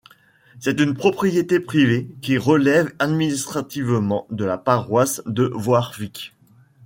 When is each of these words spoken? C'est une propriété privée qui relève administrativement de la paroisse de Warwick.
C'est 0.59 0.79
une 0.79 0.95
propriété 0.95 1.59
privée 1.59 2.09
qui 2.23 2.39
relève 2.39 2.91
administrativement 2.97 4.25
de 4.31 4.45
la 4.45 4.57
paroisse 4.57 5.21
de 5.27 5.47
Warwick. 5.53 6.33